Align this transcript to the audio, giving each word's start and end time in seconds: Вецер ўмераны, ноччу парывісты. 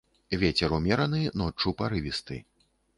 Вецер 0.43 0.73
ўмераны, 0.79 1.21
ноччу 1.45 1.77
парывісты. 1.85 2.45